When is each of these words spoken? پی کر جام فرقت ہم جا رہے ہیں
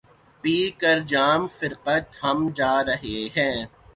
پی 0.43 0.55
کر 0.79 0.99
جام 1.07 1.41
فرقت 1.49 2.23
ہم 2.23 2.37
جا 2.55 2.73
رہے 2.85 3.19
ہیں 3.35 3.57